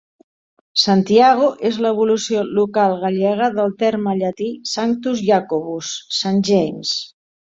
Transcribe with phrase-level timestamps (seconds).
[0.83, 5.91] "Santiago" és l"evolució local gallega del terme llatí "Sanctus Iacobus"
[6.23, 6.97] "Saint James".